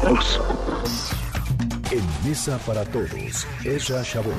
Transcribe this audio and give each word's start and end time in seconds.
todos. 0.00 0.40
En 1.90 2.28
Mesa 2.28 2.58
para 2.66 2.84
Todos, 2.84 3.46
Ezra 3.64 4.02
Shabot. 4.02 4.34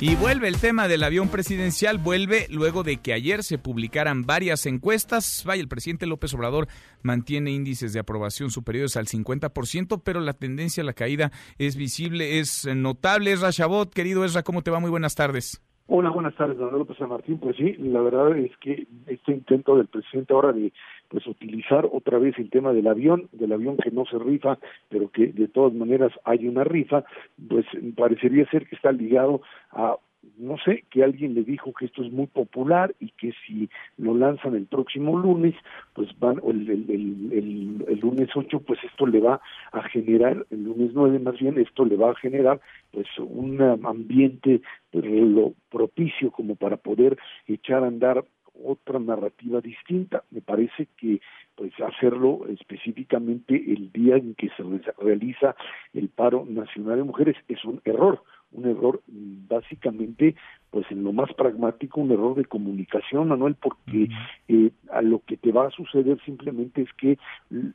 Y 0.00 0.14
vuelve 0.14 0.46
el 0.46 0.60
tema 0.60 0.86
del 0.86 1.02
avión 1.02 1.28
presidencial, 1.28 1.98
vuelve 1.98 2.46
luego 2.50 2.84
de 2.84 2.98
que 2.98 3.12
ayer 3.12 3.42
se 3.42 3.58
publicaran 3.58 4.26
varias 4.26 4.64
encuestas. 4.66 5.42
Vaya, 5.44 5.60
el 5.60 5.68
presidente 5.68 6.06
López 6.06 6.32
Obrador 6.34 6.68
mantiene 7.02 7.50
índices 7.50 7.92
de 7.92 7.98
aprobación 7.98 8.52
superiores 8.52 8.96
al 8.96 9.06
50%, 9.06 10.02
pero 10.04 10.20
la 10.20 10.34
tendencia 10.34 10.82
a 10.82 10.86
la 10.86 10.92
caída 10.92 11.32
es 11.58 11.74
visible, 11.74 12.38
es 12.38 12.64
notable. 12.64 13.32
Esra 13.32 13.50
Chabot, 13.50 13.92
querido 13.92 14.24
Esra, 14.24 14.44
¿cómo 14.44 14.62
te 14.62 14.70
va? 14.70 14.78
Muy 14.78 14.90
buenas 14.90 15.16
tardes. 15.16 15.60
Hola, 15.90 16.10
buenas 16.10 16.34
tardes, 16.34 16.58
don 16.58 16.70
López 16.70 16.98
San 16.98 17.08
Martín. 17.08 17.38
Pues 17.38 17.56
sí, 17.56 17.72
la 17.78 18.02
verdad 18.02 18.36
es 18.36 18.54
que 18.58 18.86
este 19.06 19.32
intento 19.32 19.74
del 19.74 19.86
presidente 19.86 20.34
ahora 20.34 20.52
de 20.52 20.70
pues 21.08 21.26
utilizar 21.26 21.88
otra 21.90 22.18
vez 22.18 22.38
el 22.38 22.50
tema 22.50 22.74
del 22.74 22.88
avión, 22.88 23.30
del 23.32 23.54
avión 23.54 23.78
que 23.78 23.90
no 23.90 24.04
se 24.04 24.18
rifa, 24.18 24.58
pero 24.90 25.10
que 25.10 25.28
de 25.28 25.48
todas 25.48 25.72
maneras 25.72 26.12
hay 26.24 26.46
una 26.46 26.62
rifa, 26.62 27.04
pues 27.48 27.64
parecería 27.96 28.44
ser 28.50 28.68
que 28.68 28.76
está 28.76 28.92
ligado 28.92 29.40
a 29.70 29.96
no 30.38 30.56
sé, 30.58 30.84
que 30.90 31.02
alguien 31.02 31.34
le 31.34 31.42
dijo 31.42 31.72
que 31.72 31.86
esto 31.86 32.02
es 32.02 32.12
muy 32.12 32.26
popular 32.26 32.94
y 33.00 33.10
que 33.10 33.32
si 33.46 33.68
lo 33.96 34.14
lanzan 34.14 34.54
el 34.54 34.66
próximo 34.66 35.18
lunes, 35.18 35.54
pues 35.94 36.08
van, 36.18 36.38
o 36.42 36.50
el, 36.50 36.68
el, 36.70 37.84
el, 37.88 38.00
lunes 38.00 38.28
8, 38.34 38.60
pues 38.60 38.78
esto 38.84 39.06
le 39.06 39.20
va 39.20 39.40
a 39.72 39.82
generar, 39.82 40.46
el 40.50 40.64
lunes 40.64 40.92
9 40.94 41.18
más 41.18 41.38
bien, 41.38 41.58
esto 41.58 41.84
le 41.84 41.96
va 41.96 42.12
a 42.12 42.14
generar 42.14 42.60
pues 42.92 43.06
un 43.18 43.60
ambiente 43.84 44.60
pues, 44.90 45.04
lo 45.04 45.54
propicio 45.70 46.30
como 46.30 46.54
para 46.54 46.76
poder 46.76 47.18
echar 47.46 47.82
a 47.82 47.88
andar 47.88 48.24
otra 48.64 48.98
narrativa 48.98 49.60
distinta. 49.60 50.24
Me 50.30 50.40
parece 50.40 50.88
que 50.96 51.20
pues 51.54 51.72
hacerlo 51.80 52.46
específicamente 52.48 53.54
el 53.54 53.90
día 53.92 54.16
en 54.16 54.34
que 54.34 54.48
se 54.50 54.62
realiza 54.98 55.56
el 55.92 56.08
paro 56.08 56.46
nacional 56.48 56.98
de 56.98 57.04
mujeres 57.04 57.36
es 57.48 57.64
un 57.64 57.80
error 57.84 58.22
un 58.52 58.66
error 58.66 59.02
básicamente 59.06 60.34
pues 60.70 60.86
en 60.90 61.04
lo 61.04 61.12
más 61.12 61.32
pragmático 61.34 62.00
un 62.00 62.10
error 62.10 62.34
de 62.34 62.44
comunicación 62.44 63.28
Manuel 63.28 63.54
porque 63.54 64.08
eh, 64.48 64.70
a 64.92 65.02
lo 65.02 65.20
que 65.20 65.36
te 65.36 65.52
va 65.52 65.66
a 65.66 65.70
suceder 65.70 66.18
simplemente 66.24 66.82
es 66.82 66.92
que 66.94 67.18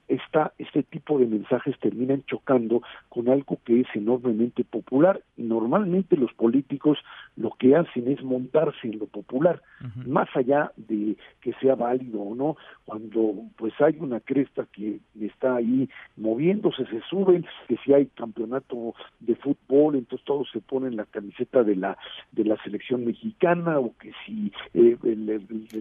esta 0.07 0.53
este 0.57 0.83
tipo 0.83 1.19
de 1.19 1.25
mensajes 1.25 1.77
terminan 1.79 2.23
chocando 2.25 2.81
con 3.09 3.29
algo 3.29 3.59
que 3.63 3.81
es 3.81 3.87
enormemente 3.93 4.63
popular. 4.63 5.21
Normalmente 5.37 6.17
los 6.17 6.33
políticos 6.33 6.97
lo 7.35 7.51
que 7.51 7.75
hacen 7.75 8.07
es 8.07 8.23
montarse 8.23 8.87
en 8.87 8.99
lo 8.99 9.07
popular 9.07 9.61
más 10.05 10.29
allá 10.35 10.71
de 10.77 11.17
que 11.41 11.53
sea 11.61 11.75
válido 11.75 12.21
o 12.21 12.35
no. 12.35 12.57
Cuando 12.85 13.33
pues 13.57 13.73
hay 13.81 13.97
una 13.99 14.19
cresta 14.19 14.65
que 14.71 14.99
está 15.19 15.55
ahí 15.55 15.89
moviéndose 16.17 16.85
se 16.85 17.01
suben 17.09 17.45
que 17.67 17.77
si 17.83 17.93
hay 17.93 18.07
campeonato 18.07 18.93
de 19.19 19.35
fútbol 19.35 19.95
entonces 19.95 20.25
todos 20.25 20.49
se 20.51 20.61
ponen 20.61 20.95
la 20.95 21.05
camiseta 21.05 21.63
de 21.63 21.75
la 21.75 21.97
de 22.31 22.45
la 22.45 22.61
selección 22.63 23.05
mexicana 23.05 23.79
o 23.79 23.93
que 23.97 24.11
si 24.25 24.51
eh, 24.73 24.97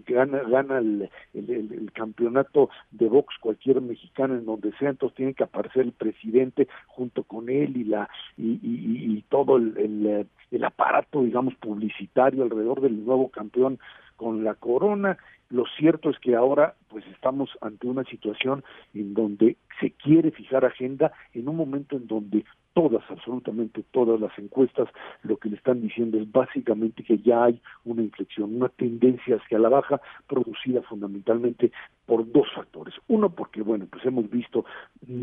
gana 0.06 0.42
gana 0.42 0.78
el, 0.78 1.10
el, 1.34 1.90
campeonato 1.92 2.70
de 2.90 3.08
box 3.08 3.34
cualquier 3.40 3.80
mexicano 3.80 4.34
en 4.34 4.44
donde 4.44 4.72
sea 4.78 4.90
entonces 4.90 5.16
tiene 5.16 5.34
que 5.34 5.44
aparecer 5.44 5.82
el 5.82 5.92
presidente 5.92 6.68
junto 6.86 7.24
con 7.24 7.48
él 7.48 7.76
y 7.76 7.84
la 7.84 8.08
y, 8.36 9.22
todo 9.28 9.56
el, 9.56 10.26
el 10.50 10.64
aparato 10.64 11.22
digamos 11.22 11.54
publicitario 11.56 12.42
alrededor 12.42 12.80
del 12.80 13.04
nuevo 13.04 13.28
campeón 13.28 13.78
con 14.16 14.44
la 14.44 14.54
corona. 14.54 15.18
Lo 15.50 15.64
cierto 15.76 16.10
es 16.10 16.18
que 16.18 16.34
ahora 16.34 16.74
pues 16.88 17.04
estamos 17.08 17.50
ante 17.60 17.86
una 17.86 18.04
situación 18.04 18.64
en 18.94 19.14
donde 19.14 19.56
se 19.80 19.90
quiere 19.90 20.30
fijar 20.30 20.64
agenda 20.64 21.12
en 21.34 21.48
un 21.48 21.56
momento 21.56 21.96
en 21.96 22.06
donde 22.06 22.44
todas, 22.74 23.02
absolutamente 23.10 23.84
todas 23.90 24.20
las 24.20 24.36
encuestas, 24.38 24.88
lo 25.22 25.36
que 25.36 25.48
le 25.48 25.56
están 25.56 25.80
diciendo 25.80 26.18
es 26.18 26.30
básicamente 26.30 27.02
que 27.02 27.18
ya 27.18 27.44
hay 27.44 27.60
una 27.84 28.02
inflexión, 28.02 28.56
una 28.56 28.68
tendencia 28.68 29.36
hacia 29.36 29.58
la 29.58 29.68
baja 29.68 30.00
producida 30.26 30.82
fundamentalmente 30.82 31.72
por 32.06 32.30
dos 32.30 32.48
factores. 32.54 32.94
Uno, 33.08 33.30
porque, 33.30 33.62
bueno, 33.62 33.86
pues 33.90 34.04
hemos 34.04 34.28
visto 34.30 34.64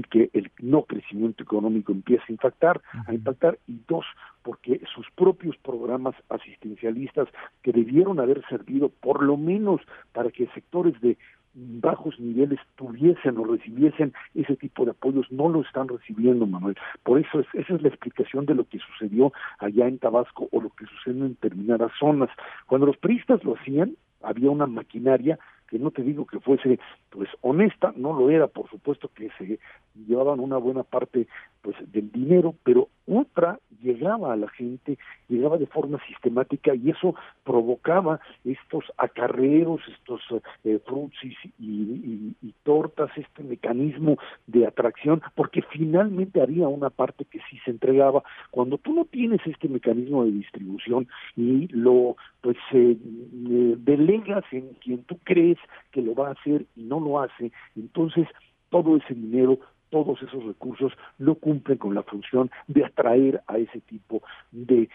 que 0.10 0.30
el 0.34 0.52
no 0.60 0.84
crecimiento 0.84 1.44
económico 1.44 1.92
empieza 1.92 2.24
a 2.28 2.32
impactar, 2.32 2.82
a 3.08 3.14
impactar, 3.14 3.60
y 3.68 3.80
dos, 3.88 4.06
porque 4.44 4.82
sus 4.94 5.10
propios 5.12 5.58
programas 5.58 6.16
asistencialistas 6.30 7.28
que 7.62 7.72
debieron 7.72 8.20
haber 8.20 8.44
servido 8.48 8.90
por 8.90 9.24
lo 9.24 9.38
menos 9.38 9.82
para 10.14 10.32
que 10.32 10.48
sectores 10.48 11.00
de 11.02 11.18
bajos 11.54 12.20
niveles 12.20 12.60
tuviesen 12.76 13.38
o 13.38 13.44
recibiesen 13.44 14.14
ese 14.36 14.56
tipo 14.56 14.86
de 14.86 14.92
apoyos, 14.92 15.32
no 15.32 15.50
lo 15.50 15.62
están 15.62 15.88
recibiendo, 15.88 16.46
Manuel. 16.46 16.78
Por 17.04 17.20
eso 17.20 17.40
es, 17.40 17.48
esa 17.54 17.76
es 17.76 17.82
la 17.82 17.90
explicación 17.90 18.46
de 18.46 18.56
lo 18.56 18.66
que 18.66 18.80
sucedió 18.80 19.34
allá 19.58 19.88
en 19.88 20.00
Tabasco 20.00 20.48
o 20.52 20.62
lo 20.62 20.70
que 20.70 20.86
sucede 20.86 21.20
en 21.20 21.30
determinadas 21.30 21.92
zonas. 22.00 22.30
Cuando 22.68 22.88
los 22.88 22.98
priistas 22.98 23.44
lo 23.44 23.56
hacían, 23.56 23.96
había 24.22 24.52
una 24.52 24.68
maquinaria 24.68 25.40
que 25.68 25.80
no 25.80 25.92
te 25.92 26.02
digo 26.02 26.26
que 26.26 26.40
fuese 26.40 26.80
pues 27.10 27.30
honesta, 27.42 27.94
no 27.96 28.14
lo 28.14 28.30
era, 28.30 28.48
por 28.48 28.70
supuesto 28.70 29.10
que 29.14 29.30
se 29.38 29.60
llevaban 30.08 30.40
una 30.40 30.58
buena 30.58 30.84
parte 30.84 31.28
pues 31.62 31.76
del 31.92 32.12
dinero, 32.12 32.56
pero 32.64 32.90
otra 33.08 33.60
llegaba 33.82 34.34
a 34.34 34.36
la 34.36 34.50
gente, 34.50 34.98
llegaba 35.28 35.58
de 35.58 35.68
forma 35.68 36.00
sistemática 36.08 36.76
y 36.76 36.90
eso 36.90 37.16
provocaba 37.44 38.20
estos 38.44 38.86
acarreos, 38.98 39.82
estos 39.88 40.22
eh, 40.64 40.80
frutsis 40.86 41.36
y, 41.60 42.36
tortas, 42.64 43.10
este 43.16 43.44
mecanismo 43.44 44.18
de 44.48 44.68
atracción, 44.68 45.22
porque 45.36 45.62
finalmente 45.62 46.42
había 46.42 46.68
una 46.68 46.90
parte 46.90 47.26
que 47.26 47.40
sí 47.50 47.58
se 47.66 47.72
entregaba. 47.72 48.24
Cuando 48.52 48.78
tú 48.78 48.94
no 48.94 49.06
tienes 49.06 49.40
este 49.46 49.68
mecanismo 49.68 50.26
de 50.26 50.32
distribución 50.32 51.08
y 51.36 51.68
lo 51.68 52.16
pues 52.42 52.58
eh, 52.74 52.98
delegas 53.00 54.44
en 54.52 54.74
quien 54.76 55.04
tú 55.04 55.18
crees 55.24 55.58
que 55.92 56.02
lo 56.02 56.14
va 56.14 56.30
a 56.30 56.32
hacer 56.34 56.66
y 56.76 56.84
no 56.84 57.00
lo 57.00 57.20
hace, 57.22 57.52
entonces 57.76 58.28
todo 58.70 58.98
ese 58.98 59.14
dinero 59.14 59.60
todos 59.90 60.22
esos 60.22 60.44
recursos 60.44 60.94
no 61.18 61.36
cumplen 61.36 61.78
con 61.78 61.96
la 61.96 62.04
función 62.04 62.50
de 62.68 62.86
atraer 62.86 63.42
a 63.48 63.58
ese 63.58 63.82
tipo 63.82 64.22
de, 64.52 64.90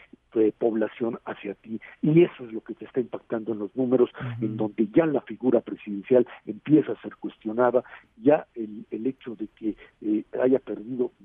población 0.59 1.21
hacia 1.27 1.55
ti. 1.55 1.81
Y 2.03 2.25
eso 2.25 2.45
es 2.45 2.53
lo 2.53 2.61
que 2.61 2.75
te 2.75 2.87
está 2.87 2.99
impactando 2.99 3.53
en 3.53 3.61
los 3.61 3.77
números, 3.77 4.11
en 4.41 4.57
donde 4.57 4.89
ya 4.89 5.07
la 5.07 5.21
figura 5.21 5.61
presidencial 5.61 6.27
empieza 6.45 6.91
a 6.91 7.01
ser 7.03 7.15
cuestionada, 7.15 7.85
ya 8.21 8.45
el, 8.57 8.85
el 8.91 9.07
hecho 9.07 9.37
de 9.37 9.47
que 9.47 9.77
eh, 10.03 10.25
haya 10.43 10.59
perdido 10.59 11.13
10, 11.21 11.24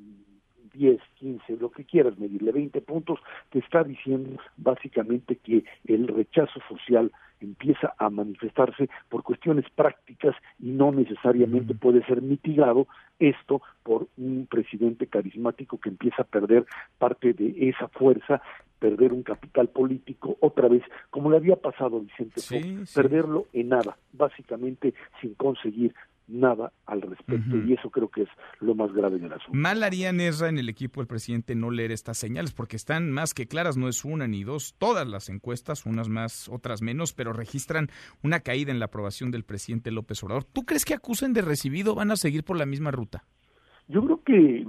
15, 1.29 1.57
lo 1.61 1.69
que 1.69 1.83
quieras 1.85 2.17
medirle, 2.17 2.51
20 2.51 2.81
puntos, 2.81 3.19
te 3.51 3.59
está 3.59 3.83
diciendo 3.83 4.41
básicamente 4.57 5.35
que 5.35 5.63
el 5.85 6.07
rechazo 6.07 6.59
social 6.67 7.11
empieza 7.39 7.93
a 7.97 8.09
manifestarse 8.09 8.89
por 9.07 9.23
cuestiones 9.23 9.65
prácticas 9.73 10.35
y 10.59 10.71
no 10.71 10.91
necesariamente 10.91 11.73
puede 11.73 12.03
ser 12.05 12.21
mitigado 12.21 12.87
esto 13.19 13.61
por 13.83 14.07
un 14.17 14.47
presidente 14.49 15.07
carismático 15.07 15.79
que 15.79 15.89
empieza 15.89 16.23
a 16.23 16.25
perder 16.25 16.65
parte 16.97 17.33
de 17.33 17.69
esa 17.69 17.87
fuerza 17.87 18.41
perder 18.79 19.11
un 19.11 19.23
capital 19.23 19.67
político 19.67 20.37
otra 20.39 20.69
vez, 20.69 20.83
como 21.09 21.29
le 21.29 21.37
había 21.37 21.57
pasado 21.57 21.97
a 21.97 21.99
Vicente 21.99 22.41
Fox, 22.41 22.93
perderlo 22.95 23.47
en 23.51 23.69
nada, 23.69 23.97
básicamente 24.13 24.93
sin 25.21 25.33
conseguir 25.35 25.93
nada 26.29 26.71
al 26.85 27.01
respecto 27.01 27.57
y 27.57 27.73
eso 27.73 27.89
creo 27.89 28.09
que 28.09 28.23
es 28.23 28.29
lo 28.59 28.75
más 28.75 28.93
grave 28.93 29.19
del 29.19 29.33
asunto. 29.33 29.51
Mal 29.53 29.83
haría 29.83 30.11
Nezra 30.11 30.49
en 30.49 30.57
el 30.57 30.69
equipo 30.69 31.01
del 31.01 31.07
presidente 31.07 31.55
no 31.55 31.71
leer 31.71 31.91
estas 31.91 32.17
señales 32.17 32.53
porque 32.53 32.75
están 32.75 33.11
más 33.11 33.33
que 33.33 33.47
claras, 33.47 33.77
no 33.77 33.87
es 33.87 34.05
una 34.05 34.27
ni 34.27 34.43
dos, 34.43 34.75
todas 34.77 35.07
las 35.07 35.29
encuestas, 35.29 35.85
unas 35.85 36.09
más, 36.09 36.49
otras 36.49 36.81
menos, 36.81 37.13
pero 37.13 37.33
registran 37.33 37.87
una 38.23 38.41
caída 38.41 38.71
en 38.71 38.79
la 38.79 38.85
aprobación 38.85 39.31
del 39.31 39.43
presidente 39.43 39.91
López 39.91 40.23
Obrador. 40.23 40.43
¿Tú 40.43 40.63
crees 40.63 40.85
que 40.85 40.93
acusen 40.93 41.33
de 41.33 41.41
recibido 41.41 41.95
van 41.95 42.11
a 42.11 42.15
seguir 42.15 42.43
por 42.43 42.57
la 42.57 42.65
misma 42.65 42.91
ruta? 42.91 43.25
Yo 43.89 44.05
creo 44.05 44.23
que 44.23 44.65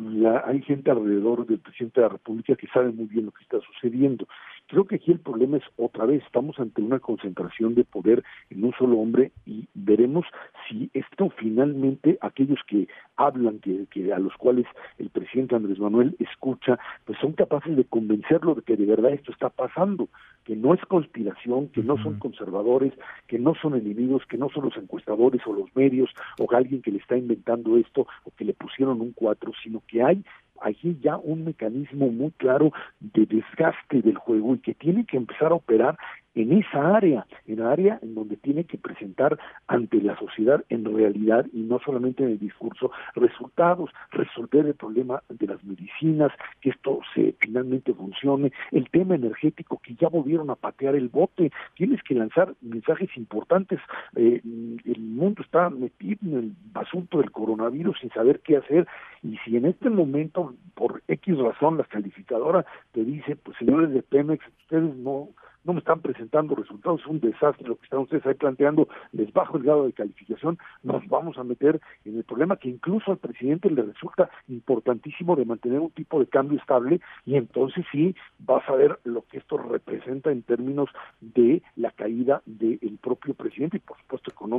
hay 0.46 0.62
gente 0.62 0.90
alrededor 0.90 1.46
del 1.46 1.58
presidente 1.58 2.00
de 2.00 2.06
la 2.06 2.12
República 2.14 2.56
que 2.56 2.66
sabe 2.68 2.90
muy 2.90 3.04
bien 3.04 3.26
lo 3.26 3.32
que 3.32 3.42
está 3.42 3.60
sucediendo. 3.60 4.26
Creo 4.66 4.86
que 4.86 4.94
aquí 4.94 5.12
el 5.12 5.20
problema 5.20 5.58
es 5.58 5.64
otra 5.76 6.06
vez, 6.06 6.22
estamos 6.24 6.58
ante 6.58 6.80
una 6.80 7.00
concentración 7.00 7.74
de 7.74 7.84
poder 7.84 8.24
en 8.48 8.64
un 8.64 8.72
solo 8.78 8.98
hombre 8.98 9.32
y 9.44 9.68
veremos 9.74 10.24
si 10.70 10.90
esto 10.94 11.30
finalmente, 11.36 12.16
aquellos 12.20 12.60
que 12.66 12.88
hablan, 13.16 13.58
que, 13.58 13.86
que 13.90 14.12
a 14.12 14.18
los 14.18 14.34
cuales 14.36 14.66
el 14.98 15.10
presidente 15.10 15.56
Andrés 15.56 15.78
Manuel 15.78 16.16
escucha, 16.18 16.78
pues 17.04 17.18
son 17.18 17.32
capaces 17.32 17.76
de 17.76 17.84
convencerlo 17.84 18.54
de 18.54 18.62
que 18.62 18.76
de 18.76 18.86
verdad 18.86 19.12
esto 19.12 19.32
está 19.32 19.50
pasando, 19.50 20.08
que 20.44 20.56
no 20.56 20.72
es 20.72 20.80
conspiración, 20.86 21.68
que 21.68 21.82
no 21.82 22.00
son 22.02 22.18
conservadores, 22.18 22.92
que 23.26 23.38
no 23.38 23.54
son 23.54 23.74
enemigos, 23.74 24.22
que 24.26 24.38
no 24.38 24.48
son 24.50 24.64
los 24.64 24.76
encuestadores 24.76 25.42
o 25.46 25.52
los 25.52 25.74
medios 25.74 26.10
o 26.38 26.46
alguien 26.54 26.82
que 26.82 26.92
le 26.92 26.98
está 26.98 27.16
inventando 27.16 27.76
esto 27.76 28.06
o 28.24 28.30
que 28.36 28.44
le 28.44 28.54
pusieron 28.54 29.00
un 29.00 29.12
cuatro, 29.12 29.52
sino 29.62 29.82
que 29.86 30.02
hay 30.02 30.24
allí 30.60 30.98
ya 31.02 31.16
un 31.16 31.44
mecanismo 31.44 32.08
muy 32.08 32.30
claro 32.32 32.72
de 33.00 33.26
desgaste 33.26 34.02
del 34.02 34.16
juego 34.16 34.54
y 34.54 34.58
que 34.58 34.74
tiene 34.74 35.04
que 35.04 35.16
empezar 35.16 35.52
a 35.52 35.56
operar 35.56 35.98
en 36.34 36.52
esa 36.52 36.96
área, 36.96 37.26
en 37.46 37.60
la 37.60 37.72
área 37.72 37.98
en 38.02 38.14
donde 38.14 38.36
tiene 38.36 38.64
que 38.64 38.78
presentar 38.78 39.38
ante 39.66 40.00
la 40.00 40.16
sociedad 40.18 40.64
en 40.68 40.84
realidad 40.84 41.46
y 41.52 41.60
no 41.60 41.80
solamente 41.84 42.22
en 42.22 42.30
el 42.30 42.38
discurso 42.38 42.90
resultados, 43.14 43.90
resolver 44.10 44.66
el 44.66 44.74
problema 44.74 45.22
de 45.28 45.46
las 45.46 45.62
medicinas, 45.64 46.32
que 46.60 46.70
esto 46.70 47.00
se 47.14 47.34
finalmente 47.40 47.92
funcione, 47.94 48.52
el 48.70 48.88
tema 48.90 49.14
energético 49.14 49.80
que 49.82 49.94
ya 49.94 50.08
volvieron 50.08 50.50
a 50.50 50.54
patear 50.54 50.94
el 50.94 51.08
bote, 51.08 51.50
tienes 51.74 52.02
que 52.02 52.14
lanzar 52.14 52.54
mensajes 52.60 53.10
importantes, 53.16 53.80
eh, 54.16 54.40
el 54.44 55.00
mundo 55.00 55.42
está 55.42 55.70
metido 55.70 56.18
en 56.22 56.36
el 56.36 56.52
asunto 56.74 57.18
del 57.18 57.30
coronavirus 57.30 57.98
sin 58.00 58.10
saber 58.10 58.40
qué 58.40 58.56
hacer. 58.56 58.86
Y 59.22 59.36
si 59.38 59.56
en 59.56 59.66
este 59.66 59.90
momento 59.90 60.54
por 60.74 61.02
X 61.08 61.36
razón 61.38 61.76
la 61.78 61.84
calificadora 61.84 62.64
te 62.92 63.04
dice, 63.04 63.36
pues 63.36 63.56
señores 63.58 63.90
de 63.90 64.02
Pemex, 64.02 64.44
ustedes 64.62 64.96
no 64.96 65.28
no 65.64 65.72
me 65.72 65.80
están 65.80 66.00
presentando 66.00 66.54
resultados, 66.54 67.00
es 67.00 67.06
un 67.06 67.20
desastre 67.20 67.68
lo 67.68 67.76
que 67.76 67.84
están 67.84 68.00
ustedes 68.00 68.26
ahí 68.26 68.34
planteando, 68.34 68.88
les 69.12 69.32
bajo 69.32 69.56
el 69.56 69.64
grado 69.64 69.86
de 69.86 69.92
calificación, 69.92 70.58
nos 70.82 71.06
vamos 71.08 71.38
a 71.38 71.44
meter 71.44 71.80
en 72.04 72.16
el 72.16 72.24
problema 72.24 72.56
que 72.56 72.68
incluso 72.68 73.10
al 73.10 73.18
presidente 73.18 73.70
le 73.70 73.82
resulta 73.82 74.30
importantísimo 74.48 75.36
de 75.36 75.44
mantener 75.44 75.80
un 75.80 75.90
tipo 75.90 76.18
de 76.18 76.26
cambio 76.26 76.58
estable 76.58 77.00
y 77.26 77.36
entonces 77.36 77.84
sí 77.92 78.14
vas 78.38 78.66
a 78.68 78.74
ver 78.74 78.98
lo 79.04 79.22
que 79.22 79.38
esto 79.38 79.58
representa 79.58 80.30
en 80.30 80.42
términos 80.42 80.88
de 81.20 81.62
la 81.76 81.90
caída 81.90 82.42
del 82.46 82.98
propio 83.02 83.34
presidente 83.34 83.78
y 83.78 83.80
por 83.80 83.96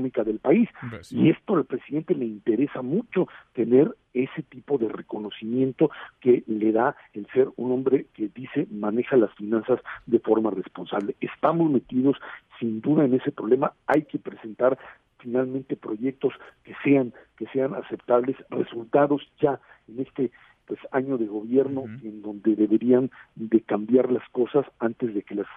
económica 0.01 0.23
del 0.23 0.39
país. 0.39 0.69
Pues 0.89 1.11
y 1.11 1.29
esto 1.29 1.55
al 1.55 1.65
presidente 1.65 2.15
le 2.15 2.25
interesa 2.25 2.81
mucho 2.81 3.27
tener 3.53 3.95
ese 4.13 4.43
tipo 4.43 4.77
de 4.77 4.89
reconocimiento 4.89 5.89
que 6.19 6.43
le 6.47 6.71
da 6.71 6.95
el 7.13 7.27
ser 7.27 7.49
un 7.55 7.71
hombre 7.71 8.07
que 8.13 8.29
dice 8.33 8.67
maneja 8.71 9.15
las 9.15 9.33
finanzas 9.35 9.79
de 10.05 10.19
forma 10.19 10.51
responsable. 10.51 11.15
Estamos 11.21 11.71
metidos 11.71 12.17
sin 12.59 12.81
duda 12.81 13.05
en 13.05 13.13
ese 13.13 13.31
problema, 13.31 13.73
hay 13.87 14.03
que 14.03 14.19
presentar 14.19 14.77
finalmente 15.19 15.75
proyectos 15.75 16.33
que 16.63 16.73
sean 16.83 17.13
que 17.37 17.47
sean 17.47 17.73
aceptables, 17.73 18.35
resultados 18.49 19.21
ya 19.39 19.59
en 19.87 19.99
este 20.01 20.31
pues 20.65 20.79
año 20.91 21.17
de 21.17 21.25
gobierno 21.25 21.83
en 22.03 22.21
donde 22.21 22.55
deberían 22.55 23.11
de 23.35 23.61
cambiar 23.61 24.11
las 24.11 24.27
cosas 24.29 24.65
antes 24.79 25.13
de 25.13 25.21
que 25.21 25.35
las 25.35 25.47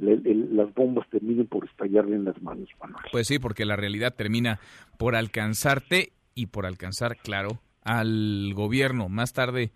las 0.00 0.74
bombas 0.74 1.08
terminen 1.10 1.46
por 1.46 1.64
estallarle 1.66 2.16
en 2.16 2.24
las 2.24 2.40
manos, 2.42 2.68
Manuel. 2.80 3.04
Pues 3.12 3.26
sí, 3.26 3.38
porque 3.38 3.64
la 3.64 3.76
realidad 3.76 4.14
termina 4.14 4.60
por 4.98 5.14
alcanzarte 5.14 6.12
y 6.34 6.46
por 6.46 6.66
alcanzar, 6.66 7.16
claro, 7.16 7.60
al 7.82 8.52
gobierno 8.54 9.08
más 9.08 9.32
tarde 9.32 9.72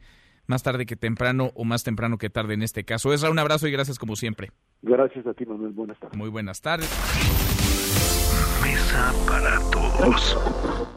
más 0.46 0.62
tarde 0.62 0.86
que 0.86 0.96
temprano 0.96 1.50
o 1.54 1.64
más 1.64 1.84
temprano 1.84 2.18
que 2.18 2.30
tarde 2.30 2.54
en 2.54 2.62
este 2.62 2.84
caso. 2.84 3.12
Esra, 3.12 3.30
un 3.30 3.38
abrazo 3.38 3.66
y 3.66 3.72
gracias 3.72 3.98
como 3.98 4.16
siempre. 4.16 4.50
Gracias 4.82 5.26
a 5.26 5.34
ti, 5.34 5.46
Manuel. 5.46 5.72
Buenas 5.72 5.98
tardes. 5.98 6.18
Muy 6.18 6.28
buenas 6.28 6.60
tardes. 6.60 6.90
Mesa 8.62 9.12
para 9.26 9.58
todos. 9.70 10.90